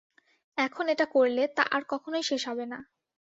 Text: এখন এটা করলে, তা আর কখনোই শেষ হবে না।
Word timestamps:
এখন 0.57 0.85
এটা 0.87 1.05
করলে, 1.15 1.43
তা 1.47 1.63
আর 1.71 1.81
কখনোই 1.89 2.23
শেষ 2.23 2.41
হবে 2.47 2.65
না। 2.65 2.79